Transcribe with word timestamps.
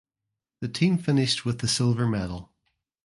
The 0.61 0.67
team 0.67 0.97
finished 0.97 1.45
with 1.45 1.59
the 1.59 1.67
silver 1.67 2.07
medal. 2.07 2.51